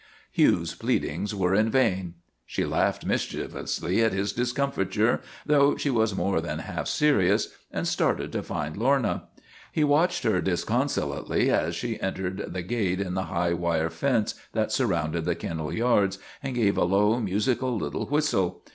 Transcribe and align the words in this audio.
Hugh's 0.31 0.73
pleadings 0.73 1.35
were 1.35 1.53
in 1.53 1.69
vain. 1.69 2.15
She 2.47 2.65
laughed 2.65 3.05
mischievously 3.05 4.01
at 4.01 4.13
his 4.13 4.33
discomfiture 4.33 5.21
though 5.45 5.77
she 5.77 5.91
was 5.91 6.15
more 6.15 6.41
than 6.41 6.57
half 6.57 6.87
serious 6.87 7.49
and 7.71 7.87
started 7.87 8.31
to 8.31 8.41
find 8.41 8.75
Lorna. 8.75 9.27
He 9.71 9.83
watched 9.83 10.23
her 10.23 10.41
disconsolately 10.41 11.51
as 11.51 11.75
she 11.75 12.01
entered 12.01 12.51
the 12.51 12.63
gate 12.63 12.99
in 12.99 13.13
the 13.13 13.25
high 13.25 13.53
wire 13.53 13.91
fence 13.91 14.33
that 14.53 14.71
surrounded 14.71 15.25
the 15.25 15.35
ken 15.35 15.57
nel 15.57 15.71
yards 15.71 16.17
and 16.41 16.55
gave 16.55 16.77
a 16.79 16.83
low, 16.83 17.19
musical 17.19 17.77
little 17.77 18.07
whistle. 18.07 18.63